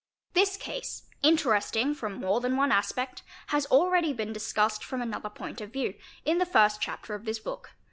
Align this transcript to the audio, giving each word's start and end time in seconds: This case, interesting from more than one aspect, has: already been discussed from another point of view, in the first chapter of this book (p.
This 0.33 0.57
case, 0.57 1.03
interesting 1.21 1.93
from 1.93 2.13
more 2.15 2.41
than 2.41 2.57
one 2.57 2.71
aspect, 2.71 3.21
has: 3.49 3.67
already 3.67 4.13
been 4.13 4.33
discussed 4.33 4.83
from 4.83 4.99
another 4.99 5.29
point 5.29 5.61
of 5.61 5.71
view, 5.71 5.93
in 6.25 6.39
the 6.39 6.45
first 6.47 6.81
chapter 6.81 7.13
of 7.13 7.25
this 7.25 7.37
book 7.37 7.67
(p. 7.67 7.75